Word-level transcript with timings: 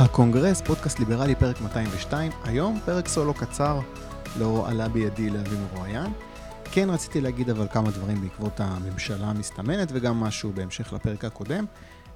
הקונגרס, 0.00 0.62
פודקאסט 0.62 0.98
ליברלי, 0.98 1.34
פרק 1.34 1.60
202. 1.60 2.32
היום 2.44 2.80
פרק 2.84 3.08
סולו 3.08 3.34
קצר, 3.34 3.80
לא 4.38 4.68
עלה 4.68 4.88
בידי 4.88 5.30
להביא 5.30 5.58
מרואיין. 5.58 6.12
כן 6.72 6.90
רציתי 6.90 7.20
להגיד 7.20 7.50
אבל 7.50 7.66
כמה 7.72 7.90
דברים 7.90 8.20
בעקבות 8.20 8.60
הממשלה 8.60 9.26
המסתמנת 9.26 9.88
וגם 9.92 10.20
משהו 10.20 10.52
בהמשך 10.52 10.92
לפרק 10.92 11.24
הקודם. 11.24 11.64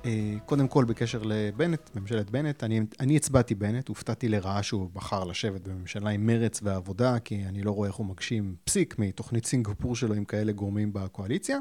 אה, 0.04 0.34
קודם 0.46 0.68
כל, 0.68 0.84
בקשר 0.84 1.22
לבנט, 1.24 1.90
ממשלת 1.94 2.30
בנט, 2.30 2.64
אני, 2.64 2.80
אני 3.00 3.16
הצבעתי 3.16 3.54
בנט, 3.54 3.88
הופתעתי 3.88 4.28
לרעה 4.28 4.62
שהוא 4.62 4.90
בחר 4.92 5.24
לשבת 5.24 5.60
בממשלה 5.68 6.10
עם 6.10 6.26
מרץ 6.26 6.60
ועבודה, 6.62 7.18
כי 7.18 7.44
אני 7.48 7.62
לא 7.62 7.70
רואה 7.70 7.88
איך 7.88 7.96
הוא 7.96 8.06
מגשים 8.06 8.54
פסיק 8.64 8.98
מתוכנית 8.98 9.46
סינגפור 9.46 9.96
שלו 9.96 10.14
עם 10.14 10.24
כאלה 10.24 10.52
גורמים 10.52 10.92
בקואליציה, 10.92 11.58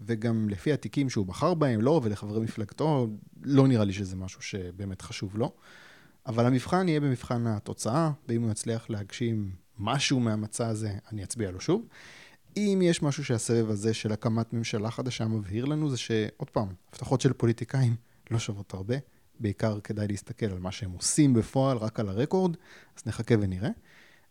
וגם 0.00 0.48
לפי 0.48 0.72
התיקים 0.72 1.10
שהוא 1.10 1.26
בחר 1.26 1.54
בהם, 1.54 1.80
לא, 1.80 2.00
ולחברי 2.02 2.40
מפלגתו, 2.40 3.08
לא 3.42 3.68
נראה 3.68 3.84
לי 3.84 3.92
שזה 3.92 4.16
משהו 4.16 4.42
שבאמת 4.42 5.02
חשוב 5.02 5.36
לו. 5.36 5.52
אבל 6.26 6.46
המבחן 6.46 6.88
יהיה 6.88 7.00
במבחן 7.00 7.46
התוצאה, 7.46 8.10
ואם 8.28 8.42
הוא 8.42 8.50
יצליח 8.50 8.90
להגשים 8.90 9.50
משהו 9.78 10.20
מהמצע 10.20 10.68
הזה, 10.68 10.92
אני 11.12 11.24
אצביע 11.24 11.50
לו 11.50 11.60
שוב. 11.60 11.86
אם 12.56 12.80
יש 12.84 13.02
משהו 13.02 13.24
שהסבב 13.24 13.70
הזה 13.70 13.94
של 13.94 14.12
הקמת 14.12 14.52
ממשלה 14.52 14.90
חדשה 14.90 15.26
מבהיר 15.26 15.64
לנו, 15.64 15.90
זה 15.90 15.96
שעוד 15.96 16.50
פעם, 16.50 16.68
הבטחות 16.88 17.20
של 17.20 17.32
פוליטיקאים 17.32 17.96
לא 18.30 18.38
שוות 18.38 18.74
הרבה. 18.74 18.94
בעיקר 19.40 19.80
כדאי 19.80 20.08
להסתכל 20.08 20.46
על 20.46 20.58
מה 20.58 20.72
שהם 20.72 20.90
עושים 20.90 21.34
בפועל, 21.34 21.76
רק 21.76 22.00
על 22.00 22.08
הרקורד, 22.08 22.56
אז 22.96 23.02
נחכה 23.06 23.34
ונראה. 23.40 23.70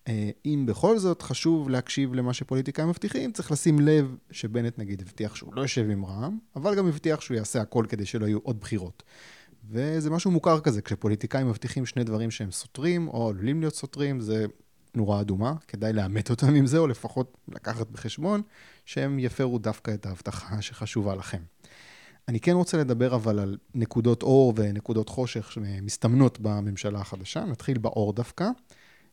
אה, 0.08 0.30
אם 0.46 0.66
בכל 0.68 0.98
זאת 0.98 1.22
חשוב 1.22 1.70
להקשיב 1.70 2.14
למה 2.14 2.34
שפוליטיקאים 2.34 2.90
מבטיחים, 2.90 3.32
צריך 3.32 3.52
לשים 3.52 3.80
לב 3.80 4.16
שבנט 4.32 4.80
נגיד 4.80 5.02
הבטיח 5.02 5.36
שהוא 5.36 5.54
לא 5.56 5.62
יושב 5.62 5.90
עם 5.90 6.06
רע"מ, 6.06 6.38
אבל 6.56 6.76
גם 6.76 6.88
הבטיח 6.88 7.22
שהוא 7.22 7.38
יעשה 7.38 7.62
הכל 7.62 7.86
כדי 7.90 8.06
שלא 8.06 8.26
יהיו 8.26 8.40
עוד 8.44 8.60
בחירות. 8.60 9.04
וזה 9.70 10.10
משהו 10.10 10.32
מוכר 10.32 10.60
כזה, 10.60 10.82
כשפוליטיקאים 10.82 11.48
מבטיחים 11.50 11.86
שני 11.86 12.04
דברים 12.04 12.32
שהם 12.32 12.52
סותרים, 12.52 13.08
או 13.08 13.30
עלולים 13.30 13.60
להיות 13.60 13.76
סותרים, 13.76 14.20
זה 14.20 14.46
נורה 14.96 15.22
אדומה, 15.22 15.54
כדאי 15.68 15.94
לאמת 15.94 16.30
אותם 16.30 16.56
עם 16.56 16.68
זה, 16.68 16.78
או 16.78 16.88
לפחות 16.88 17.38
לקחת 17.48 17.90
בחשבון 17.90 18.42
שהם 18.86 19.20
יפרו 19.20 19.60
דווקא 19.60 19.94
את 19.94 20.06
ההבטחה 20.06 20.62
שחשובה 20.62 21.16
לכם. 21.16 21.42
אני 22.28 22.40
כן 22.40 22.52
רוצה 22.52 22.78
לדבר 22.78 23.16
אבל 23.16 23.40
על 23.40 23.58
נקודות 23.76 24.24
אור 24.24 24.54
ונקודות 24.56 25.10
חושך 25.10 25.52
שמסתמנות 25.52 26.40
בממשלה 26.40 27.00
החדשה. 27.00 27.46
נתחיל 27.46 27.78
באור 27.78 28.14
דווקא. 28.14 28.50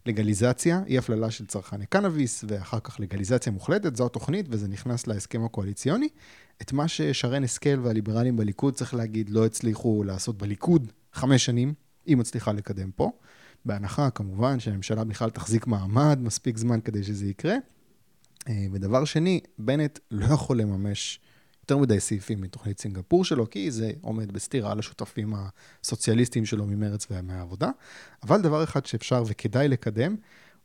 לגליזציה, 0.07 0.81
אי 0.87 0.99
הפללה 0.99 1.31
של 1.31 1.47
צרכני 1.47 1.87
קנאביס, 1.87 2.45
ואחר 2.49 2.81
כך 2.81 3.01
לגליזציה 3.01 3.53
מוחלטת, 3.53 3.97
זו 3.97 4.07
התוכנית, 4.07 4.47
וזה 4.49 4.69
נכנס 4.69 5.07
להסכם 5.07 5.45
הקואליציוני. 5.45 6.09
את 6.63 6.73
מה 6.73 6.89
ששרן 6.89 7.45
השכל 7.45 7.81
והליברלים 7.83 8.37
בליכוד, 8.37 8.75
צריך 8.75 8.95
להגיד, 8.95 9.31
לא 9.31 9.47
הצליחו 9.47 10.05
לעשות 10.05 10.39
בליכוד 10.39 10.93
חמש 11.13 11.45
שנים, 11.45 11.75
היא 12.07 12.17
מצליחה 12.17 12.53
לקדם 12.53 12.91
פה. 12.91 13.11
בהנחה, 13.65 14.11
כמובן, 14.11 14.61
שהממשלה 14.61 15.05
בכלל 15.05 15.31
תחזיק 15.31 15.67
מעמד 15.67 16.19
מספיק 16.23 16.59
זמן 16.59 16.81
כדי 16.81 17.05
שזה 17.05 17.27
יקרה. 17.27 17.57
אה, 18.49 18.67
ודבר 18.73 19.05
שני, 19.05 19.41
בנט 19.59 19.99
לא 20.11 20.35
יכול 20.35 20.61
לממש 20.61 21.21
יותר 21.63 21.77
מדי 21.77 22.01
סעיפים 22.01 22.41
מתוכנית 22.41 22.81
סינגפור 22.81 23.25
שלו, 23.25 23.51
כי 23.51 23.71
זה 23.71 23.91
עומד 24.01 24.33
בסתירה 24.33 24.75
לשותפים 24.75 25.35
הסוציאליסטיים 25.83 26.47
שלו 26.47 26.67
ממרץ 26.67 27.07
ומהעבודה. 27.11 27.71
אבל 28.23 28.43
דבר 28.43 28.65
אחד 28.65 28.87
שאפשר 28.87 29.23
וכדאי 29.27 29.69
לקדם, 29.69 30.17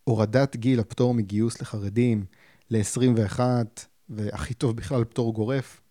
הורדת 0.04 0.56
גיל 0.56 0.80
הפטור 0.80 1.14
מגיוס 1.14 1.62
לחרדים 1.62 2.26
ל-21, 2.70 3.40
והכי 4.10 4.54
טוב 4.54 4.76
בכלל 4.76 5.04
פטור 5.04 5.34
גורף. 5.34 5.82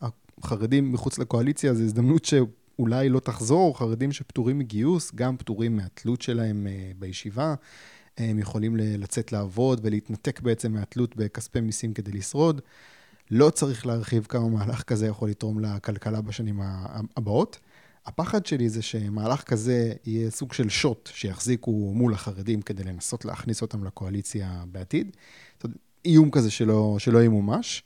החרדים 0.42 0.92
מחוץ 0.92 1.18
לקואליציה 1.18 1.74
זו 1.74 1.82
הזדמנות 1.82 2.24
שאולי 2.24 3.08
לא 3.08 3.20
תחזור, 3.20 3.78
חרדים 3.78 4.12
שפטורים 4.12 4.58
מגיוס, 4.58 5.14
גם 5.14 5.36
פטורים 5.36 5.76
מהתלות 5.76 6.22
שלהם 6.22 6.66
אה, 6.66 6.92
בישיבה. 6.98 7.54
הם 8.18 8.38
יכולים 8.38 8.76
לצאת 8.76 9.32
לעבוד 9.32 9.80
ולהתנתק 9.82 10.40
בעצם 10.40 10.72
מהתלות 10.72 11.16
בכספי 11.16 11.60
מיסים 11.60 11.92
כדי 11.92 12.12
לשרוד. 12.12 12.60
לא 13.30 13.50
צריך 13.50 13.86
להרחיב 13.86 14.26
כמה 14.28 14.48
מהלך 14.48 14.82
כזה 14.82 15.06
יכול 15.06 15.30
לתרום 15.30 15.60
לכלכלה 15.60 16.20
בשנים 16.20 16.60
הבאות. 17.16 17.58
הפחד 18.06 18.46
שלי 18.46 18.68
זה 18.68 18.82
שמהלך 18.82 19.42
כזה 19.42 19.92
יהיה 20.04 20.30
סוג 20.30 20.52
של 20.52 20.68
שוט 20.68 21.10
שיחזיקו 21.14 21.70
מול 21.94 22.14
החרדים 22.14 22.62
כדי 22.62 22.84
לנסות 22.84 23.24
להכניס 23.24 23.62
אותם 23.62 23.84
לקואליציה 23.84 24.64
בעתיד. 24.72 25.16
זאת 25.54 25.64
אומרת, 25.64 25.78
איום 26.04 26.30
כזה 26.30 26.50
שלא, 26.50 26.96
שלא 26.98 27.22
ימומש, 27.22 27.82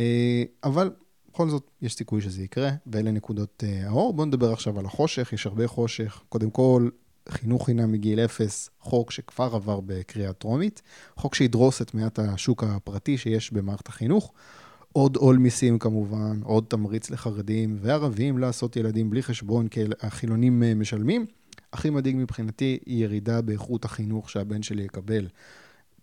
אה, 0.00 0.42
אבל 0.64 0.90
בכל 1.30 1.48
זאת 1.50 1.70
יש 1.82 1.94
סיכוי 1.94 2.20
שזה 2.20 2.42
יקרה, 2.42 2.70
ואלה 2.86 3.10
נקודות 3.10 3.64
אה, 3.66 3.88
האור. 3.88 4.12
בואו 4.12 4.26
נדבר 4.26 4.52
עכשיו 4.52 4.78
על 4.78 4.86
החושך, 4.86 5.32
יש 5.32 5.46
הרבה 5.46 5.66
חושך. 5.66 6.20
קודם 6.28 6.50
כל, 6.50 6.88
חינוך 7.28 7.66
חינם 7.66 7.92
מגיל 7.92 8.20
אפס, 8.20 8.70
חוק 8.80 9.10
שכבר 9.10 9.50
עבר 9.54 9.80
בקריאה 9.80 10.32
טרומית, 10.32 10.82
חוק 11.16 11.34
שידרוס 11.34 11.82
את 11.82 11.94
מעט 11.94 12.18
השוק 12.18 12.64
הפרטי 12.64 13.18
שיש 13.18 13.52
במערכת 13.52 13.88
החינוך. 13.88 14.32
עוד 14.92 15.16
עול 15.16 15.36
מיסים 15.36 15.78
כמובן, 15.78 16.40
עוד 16.42 16.64
תמריץ 16.68 17.10
לחרדים 17.10 17.76
וערבים 17.80 18.38
לעשות 18.38 18.76
ילדים 18.76 19.10
בלי 19.10 19.22
חשבון, 19.22 19.68
כי 19.68 19.80
החילונים 20.00 20.62
אה, 20.62 20.74
משלמים. 20.74 21.26
הכי 21.72 21.90
מדאיג 21.90 22.16
מבחינתי 22.16 22.78
היא 22.86 23.04
ירידה 23.04 23.40
באיכות 23.40 23.84
החינוך 23.84 24.30
שהבן 24.30 24.62
שלי 24.62 24.82
יקבל. 24.82 25.28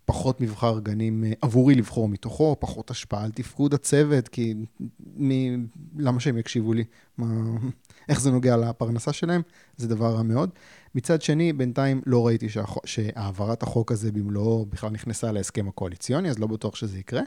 פחות 0.04 0.40
מבחר 0.40 0.78
גנים 0.78 1.24
אה, 1.24 1.32
עבורי 1.42 1.74
לבחור 1.74 2.08
מתוכו, 2.08 2.56
פחות 2.60 2.90
השפעה 2.90 3.24
על 3.24 3.30
תפקוד 3.30 3.74
הצוות, 3.74 4.28
כי 4.28 4.54
מ... 5.18 5.30
למה 5.98 6.20
שהם 6.20 6.38
יקשיבו 6.38 6.72
לי? 6.72 6.84
מה... 7.18 7.26
איך 8.08 8.20
זה 8.20 8.30
נוגע 8.30 8.56
לפרנסה 8.56 9.12
שלהם? 9.12 9.42
זה 9.76 9.88
דבר 9.88 10.14
רע 10.14 10.22
מאוד. 10.22 10.50
מצד 10.94 11.22
שני, 11.22 11.52
בינתיים 11.52 12.02
לא 12.06 12.26
ראיתי 12.26 12.48
שהח... 12.48 12.76
שהעברת 12.84 13.62
החוק 13.62 13.92
הזה 13.92 14.12
במלואו 14.12 14.66
בכלל 14.66 14.90
נכנסה 14.90 15.32
להסכם 15.32 15.68
הקואליציוני, 15.68 16.30
אז 16.30 16.38
לא 16.38 16.46
בטוח 16.46 16.74
שזה 16.74 16.98
יקרה. 16.98 17.22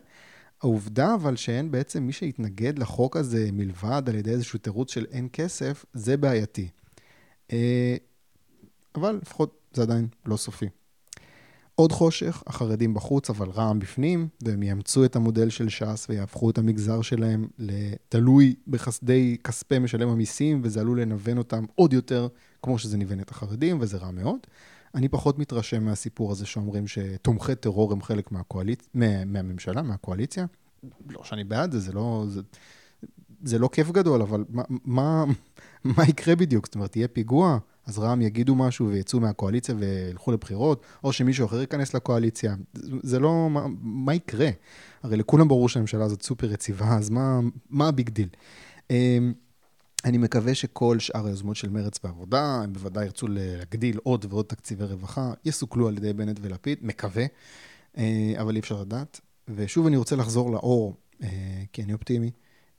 העובדה 0.63 1.15
אבל 1.15 1.35
שאין 1.35 1.71
בעצם 1.71 2.03
מי 2.03 2.13
שיתנגד 2.13 2.79
לחוק 2.79 3.17
הזה 3.17 3.49
מלבד 3.51 4.03
על 4.07 4.15
ידי 4.15 4.31
איזשהו 4.31 4.59
תירוץ 4.59 4.93
של 4.93 5.05
אין 5.11 5.27
כסף, 5.33 5.85
זה 5.93 6.17
בעייתי. 6.17 6.69
אה, 7.51 7.95
אבל 8.95 9.19
לפחות 9.21 9.59
זה 9.73 9.81
עדיין 9.81 10.07
לא 10.25 10.37
סופי. 10.37 10.65
עוד 11.75 11.91
חושך, 11.91 12.43
החרדים 12.47 12.93
בחוץ, 12.93 13.29
אבל 13.29 13.49
רע"מ 13.49 13.79
בפנים, 13.79 14.27
והם 14.45 14.63
יאמצו 14.63 15.05
את 15.05 15.15
המודל 15.15 15.49
של 15.49 15.69
ש"ס 15.69 16.05
ויהפכו 16.09 16.49
את 16.49 16.57
המגזר 16.57 17.01
שלהם 17.01 17.47
לתלוי 17.59 18.55
בחסדי 18.67 19.37
כספי 19.43 19.79
משלם 19.79 20.09
המיסים, 20.09 20.61
וזה 20.63 20.79
עלול 20.79 21.01
לנוון 21.01 21.37
אותם 21.37 21.65
עוד 21.75 21.93
יותר, 21.93 22.27
כמו 22.61 22.79
שזה 22.79 22.97
ניוון 22.97 23.19
את 23.19 23.31
החרדים, 23.31 23.77
וזה 23.79 23.97
רע 23.97 24.11
מאוד. 24.11 24.37
אני 24.95 25.09
פחות 25.09 25.39
מתרשם 25.39 25.83
מהסיפור 25.83 26.31
הזה 26.31 26.45
שאומרים 26.45 26.87
שתומכי 26.87 27.55
טרור 27.55 27.91
הם 27.91 28.01
חלק 28.01 28.31
מהקואליצ... 28.31 28.87
מה... 28.93 29.25
מהממשלה, 29.25 29.81
מהקואליציה. 29.81 30.45
לא 31.09 31.23
שאני 31.23 31.43
בעד 31.43 31.71
זה, 31.71 31.79
זה 31.79 31.91
לא, 31.91 32.25
זה, 32.29 32.41
זה 33.43 33.59
לא 33.59 33.69
כיף 33.71 33.91
גדול, 33.91 34.21
אבל 34.21 34.43
מה, 34.49 34.63
מה, 34.85 35.25
מה 35.97 36.03
יקרה 36.07 36.35
בדיוק? 36.35 36.65
זאת 36.65 36.75
אומרת, 36.75 36.95
יהיה 36.95 37.07
פיגוע, 37.07 37.57
אז 37.85 37.99
רע"מ 37.99 38.21
יגידו 38.21 38.55
משהו 38.55 38.87
ויצאו 38.87 39.19
מהקואליציה 39.19 39.75
וילכו 39.77 40.31
לבחירות, 40.31 40.81
או 41.03 41.13
שמישהו 41.13 41.45
אחר 41.45 41.61
ייכנס 41.61 41.93
לקואליציה. 41.93 42.55
זה 43.03 43.19
לא, 43.19 43.49
מה, 43.49 43.65
מה 43.81 44.13
יקרה? 44.13 44.49
הרי 45.03 45.17
לכולם 45.17 45.47
ברור 45.47 45.69
שהממשלה 45.69 46.05
הזאת 46.05 46.21
סופר 46.21 46.51
יציבה, 46.51 46.95
אז 46.97 47.09
מה, 47.09 47.39
מה 47.69 47.87
ה 47.87 47.93
big 47.93 48.09
deal? 48.09 48.29
אני 50.05 50.17
מקווה 50.17 50.55
שכל 50.55 50.99
שאר 50.99 51.25
היוזמות 51.25 51.55
של 51.55 51.69
מרץ 51.69 51.99
ועבודה, 52.03 52.61
הם 52.63 52.73
בוודאי 52.73 53.05
ירצו 53.05 53.27
להגדיל 53.27 53.99
עוד 54.03 54.25
ועוד 54.29 54.45
תקציבי 54.45 54.85
רווחה, 54.85 55.33
יסוכלו 55.45 55.87
על 55.87 55.97
ידי 55.97 56.13
בנט 56.13 56.39
ולפיד, 56.41 56.77
מקווה, 56.81 57.25
אה, 57.97 58.33
אבל 58.41 58.55
אי 58.55 58.59
אפשר 58.59 58.81
לדעת. 58.81 59.21
ושוב 59.47 59.87
אני 59.87 59.97
רוצה 59.97 60.15
לחזור 60.15 60.51
לאור, 60.51 60.95
אה, 61.23 61.29
כי 61.73 61.83
אני 61.83 61.93
אופטימי. 61.93 62.31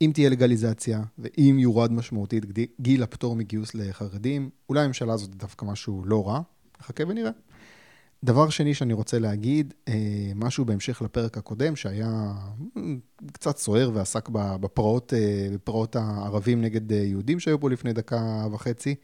אם 0.02 0.10
תהיה 0.14 0.30
לגליזציה, 0.30 1.02
ואם 1.18 1.56
יורד 1.58 1.92
משמעותית 1.92 2.44
גיל 2.80 3.02
הפטור 3.02 3.36
מגיוס 3.36 3.74
לחרדים, 3.74 4.50
אולי 4.68 4.80
הממשלה 4.80 5.12
הזאת 5.12 5.34
דווקא 5.34 5.64
משהו 5.64 6.02
לא 6.04 6.28
רע, 6.28 6.40
נחכה 6.80 7.04
ונראה. 7.08 7.30
דבר 8.24 8.50
שני 8.50 8.74
שאני 8.74 8.92
רוצה 8.92 9.18
להגיד, 9.18 9.74
אה, 9.88 9.94
משהו 10.34 10.64
בהמשך 10.64 11.02
לפרק 11.02 11.38
הקודם, 11.38 11.76
שהיה 11.76 12.32
קצת 13.32 13.56
סוער 13.56 13.90
ועסק 13.94 14.28
בפרעות, 14.32 15.14
אה, 15.14 15.48
בפרעות 15.52 15.96
הערבים 15.96 16.60
נגד 16.60 16.92
אה, 16.92 16.98
יהודים 16.98 17.40
שהיו 17.40 17.60
פה 17.60 17.70
לפני 17.70 17.92
דקה 17.92 18.46
וחצי. 18.52 18.94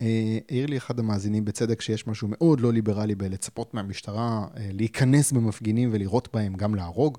העיר 0.00 0.66
לי 0.66 0.76
אחד 0.76 0.98
המאזינים 0.98 1.44
בצדק 1.44 1.80
שיש 1.80 2.06
משהו 2.06 2.28
מאוד 2.30 2.60
לא 2.60 2.72
ליברלי 2.72 3.14
בלצפות 3.14 3.74
מהמשטרה 3.74 4.46
להיכנס 4.56 5.32
במפגינים 5.32 5.88
ולירות 5.92 6.28
בהם, 6.32 6.54
גם 6.54 6.74
להרוג. 6.74 7.18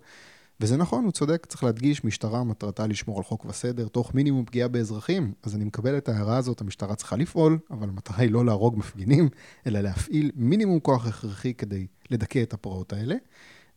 וזה 0.62 0.78
נכון, 0.78 1.04
הוא 1.04 1.12
צודק, 1.12 1.46
צריך 1.46 1.64
להדגיש, 1.64 2.04
משטרה 2.06 2.44
מטרתה 2.44 2.88
לשמור 2.88 3.18
על 3.18 3.24
חוק 3.24 3.46
וסדר, 3.46 3.88
תוך 3.88 4.16
מינימום 4.16 4.46
פגיעה 4.46 4.68
באזרחים. 4.68 5.34
אז 5.44 5.56
אני 5.56 5.66
מקבל 5.66 5.98
את 5.98 6.10
ההערה 6.10 6.38
הזאת, 6.38 6.62
המשטרה 6.62 6.96
צריכה 6.96 7.16
לפעול, 7.16 7.60
אבל 7.72 7.90
המטרה 7.90 8.18
היא 8.18 8.32
לא 8.32 8.46
להרוג 8.46 8.78
מפגינים, 8.78 9.30
אלא 9.68 9.80
להפעיל 9.80 10.32
מינימום 10.36 10.80
כוח 10.80 11.08
הכרחי 11.08 11.54
כדי 11.54 11.88
לדכא 12.12 12.44
את 12.44 12.54
הפרעות 12.54 12.94
האלה. 12.94 13.16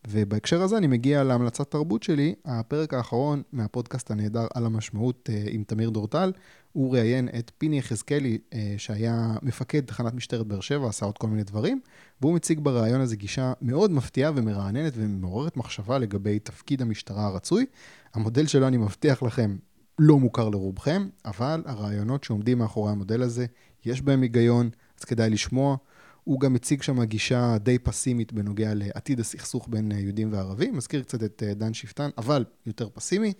ובהקשר 0.09 0.63
הזה 0.63 0.77
אני 0.77 0.87
מגיע 0.87 1.25
להמלצת 1.25 1.71
תרבות 1.71 2.03
שלי, 2.03 2.35
הפרק 2.45 2.95
האחרון 2.95 3.43
מהפודקאסט 3.53 4.11
הנהדר 4.11 4.47
על 4.55 4.67
המשמעות 4.67 5.31
אה, 5.33 5.45
עם 5.51 5.65
תמיר 5.65 5.91
דורטל, 5.91 6.33
הוא 6.73 6.95
ראיין 6.95 7.29
את 7.39 7.51
פיני 7.59 7.79
יחזקאלי, 7.79 8.39
אה, 8.55 8.75
שהיה 8.79 9.35
מפקד 9.43 9.81
תחנת 9.81 10.15
משטרת 10.15 10.47
באר 10.47 10.61
שבע, 10.61 10.89
עשה 10.89 11.07
עוד 11.07 11.19
כל 11.19 11.27
מיני 11.27 11.45
דברים, 11.45 11.81
והוא 12.21 12.35
מציג 12.35 12.61
בריאיון 12.61 13.01
הזה 13.01 13.17
גישה 13.17 13.53
מאוד 13.63 13.91
מפתיעה 13.91 14.33
ומרעננת 14.35 14.93
ומעוררת 14.97 15.57
מחשבה 15.57 15.99
לגבי 15.99 16.39
תפקיד 16.39 16.83
המשטרה 16.83 17.27
הרצוי. 17.27 17.67
המודל 18.15 18.47
שלו, 18.47 18.69
אני 18.69 18.77
מבטיח 18.77 19.23
לכם, 19.23 19.57
לא 19.99 20.19
מוכר 20.19 20.49
לרובכם, 20.49 21.09
אבל 21.25 21.63
הרעיונות 21.67 22.25
שעומדים 22.25 22.59
מאחורי 22.59 22.93
המודל 22.93 23.23
הזה, 23.23 23.47
יש 23.85 24.03
בהם 24.03 24.23
היגיון, 24.23 24.71
אז 24.99 25.05
כדאי 25.05 25.31
לשמוע. 25.31 25.77
הוא 26.25 26.41
גם 26.41 26.55
הציג 26.55 26.83
שם 26.83 27.05
גישה 27.05 27.59
די 27.59 27.79
פסימית 27.79 28.33
בנוגע 28.33 28.75
לעתיד 28.75 29.21
הסכסוך 29.21 29.69
בין 29.71 29.93
יהודים 29.93 30.33
וערבים, 30.33 30.77
מזכיר 30.77 31.03
קצת 31.03 31.23
את 31.23 31.43
אה, 31.47 31.55
דן 31.55 31.75
שפטן, 31.75 32.11
אבל 32.19 32.45
יותר 32.67 32.89
פסימי. 32.95 33.33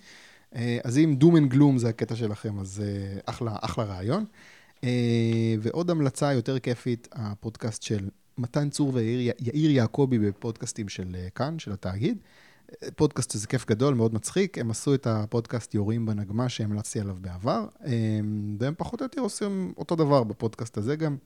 אה, 0.55 0.77
אז 0.83 0.97
אם 0.97 1.15
doom 1.17 1.37
and 1.37 1.49
gloom 1.49 1.77
זה 1.77 1.89
הקטע 1.89 2.15
שלכם, 2.15 2.59
אז 2.59 2.83
אה, 2.85 3.19
אחלה, 3.25 3.55
אחלה 3.61 3.83
רעיון. 3.83 4.25
ועוד 5.61 5.89
המלצה 5.89 6.33
יותר 6.33 6.59
כיפית, 6.59 7.07
הפודקאסט 7.11 7.83
של 7.83 8.09
מתן 8.37 8.69
צור 8.69 8.91
ויאיר 8.93 9.71
יעקבי 9.71 10.19
בפודקאסטים 10.19 10.89
של 10.89 11.15
כאן, 11.35 11.59
של 11.59 11.71
התאגיד. 11.71 12.17
פודקאסט 12.95 13.31
שזה 13.31 13.47
כיף 13.47 13.65
גדול, 13.65 13.93
מאוד 13.93 14.13
מצחיק. 14.13 14.57
הם 14.57 14.71
עשו 14.71 14.93
את 14.93 15.07
הפודקאסט 15.07 15.75
יורים 15.75 16.05
בנגמ"ש 16.05 16.57
שהמלצתי 16.57 16.99
עליו 16.99 17.15
בעבר, 17.21 17.67
והם 18.59 18.73
פחות 18.77 19.01
או 19.01 19.05
יותר 19.05 19.21
עושים 19.21 19.73
אותו 19.77 19.95
דבר 19.95 20.23
בפודקאסט 20.23 20.77
הזה 20.77 20.95
גם. 20.95 21.17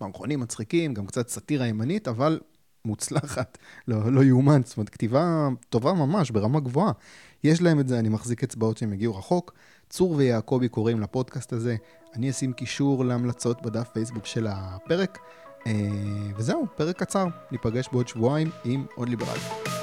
מערכונים 0.00 0.40
מצחיקים, 0.40 0.94
גם 0.94 1.06
קצת 1.06 1.28
סאטירה 1.28 1.66
ימנית, 1.66 2.08
אבל 2.08 2.40
מוצלחת, 2.84 3.58
לא, 3.88 4.12
לא 4.12 4.24
יאומן, 4.24 4.60
זאת 4.64 4.76
אומרת, 4.76 4.88
כתיבה 4.88 5.48
טובה 5.68 5.92
ממש, 5.92 6.30
ברמה 6.30 6.60
גבוהה. 6.60 6.92
יש 7.44 7.62
להם 7.62 7.80
את 7.80 7.88
זה, 7.88 7.98
אני 7.98 8.08
מחזיק 8.08 8.42
אצבעות 8.42 8.78
שהם 8.78 8.92
הגיעו 8.92 9.16
רחוק. 9.16 9.54
צור 9.90 10.14
ויעקבי 10.16 10.68
קוראים 10.68 11.00
לפודקאסט 11.00 11.52
הזה. 11.52 11.76
אני 12.14 12.30
אשים 12.30 12.52
קישור 12.52 13.04
להמלצות 13.04 13.62
בדף 13.62 13.88
פייסבוק 13.88 14.26
של 14.26 14.46
הפרק. 14.50 15.18
אה, 15.66 15.72
וזהו, 16.36 16.66
פרק 16.76 16.98
קצר. 16.98 17.26
ניפגש 17.52 17.88
בעוד 17.92 18.08
שבועיים 18.08 18.50
עם 18.64 18.86
עוד 18.94 19.08
ליברל. 19.08 19.79